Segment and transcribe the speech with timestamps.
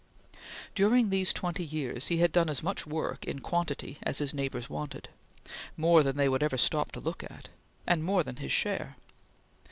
[0.73, 4.67] During these twenty years he had done as much work, in quantity, as his neighbors
[4.67, 5.09] wanted;
[5.77, 7.49] more than they would ever stop to look at,
[7.85, 8.95] and more than his share.